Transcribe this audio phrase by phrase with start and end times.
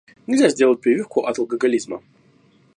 [0.25, 2.01] Нельзя сделать прививку от алкоголизма.